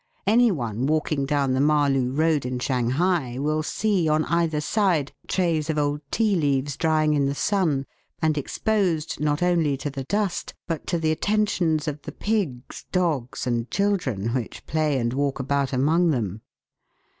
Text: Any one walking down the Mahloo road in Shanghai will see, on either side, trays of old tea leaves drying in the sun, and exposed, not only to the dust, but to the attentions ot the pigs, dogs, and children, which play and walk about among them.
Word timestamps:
Any 0.25 0.49
one 0.49 0.87
walking 0.87 1.27
down 1.27 1.53
the 1.53 1.59
Mahloo 1.59 2.11
road 2.11 2.43
in 2.43 2.57
Shanghai 2.57 3.37
will 3.37 3.61
see, 3.61 4.09
on 4.09 4.25
either 4.25 4.59
side, 4.59 5.11
trays 5.27 5.69
of 5.69 5.77
old 5.77 6.01
tea 6.09 6.35
leaves 6.35 6.75
drying 6.75 7.13
in 7.13 7.27
the 7.27 7.35
sun, 7.35 7.85
and 8.19 8.35
exposed, 8.35 9.19
not 9.19 9.43
only 9.43 9.77
to 9.77 9.91
the 9.91 10.05
dust, 10.05 10.55
but 10.65 10.87
to 10.87 10.97
the 10.97 11.11
attentions 11.11 11.87
ot 11.87 12.01
the 12.01 12.11
pigs, 12.13 12.85
dogs, 12.91 13.45
and 13.45 13.69
children, 13.69 14.29
which 14.33 14.65
play 14.65 14.97
and 14.97 15.13
walk 15.13 15.39
about 15.39 15.71
among 15.71 16.09
them. 16.09 16.41